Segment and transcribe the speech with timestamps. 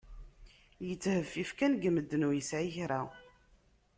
[0.87, 3.01] Yettheffif kan deg medden, ur yesɛi kra.